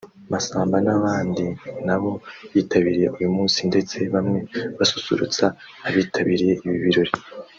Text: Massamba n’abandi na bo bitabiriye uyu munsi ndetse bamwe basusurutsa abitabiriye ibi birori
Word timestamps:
Massamba 0.31 0.77
n’abandi 0.85 1.45
na 1.87 1.95
bo 2.01 2.11
bitabiriye 2.53 3.07
uyu 3.17 3.29
munsi 3.35 3.59
ndetse 3.69 3.97
bamwe 4.13 4.39
basusurutsa 4.77 5.45
abitabiriye 5.87 6.53
ibi 6.65 6.79
birori 6.85 7.13